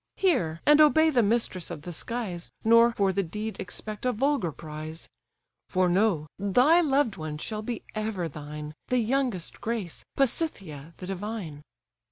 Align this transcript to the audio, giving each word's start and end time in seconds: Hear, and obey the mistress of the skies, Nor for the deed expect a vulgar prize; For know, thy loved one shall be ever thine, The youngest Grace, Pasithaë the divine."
Hear, 0.15 0.61
and 0.65 0.81
obey 0.81 1.11
the 1.11 1.21
mistress 1.21 1.69
of 1.69 1.83
the 1.83 1.93
skies, 1.93 2.51
Nor 2.63 2.91
for 2.91 3.13
the 3.13 3.21
deed 3.21 3.59
expect 3.59 4.03
a 4.03 4.11
vulgar 4.11 4.51
prize; 4.51 5.07
For 5.69 5.87
know, 5.87 6.25
thy 6.39 6.81
loved 6.81 7.17
one 7.17 7.37
shall 7.37 7.61
be 7.61 7.83
ever 7.93 8.27
thine, 8.27 8.73
The 8.87 8.97
youngest 8.97 9.61
Grace, 9.61 10.03
Pasithaë 10.17 10.97
the 10.97 11.05
divine." 11.05 11.61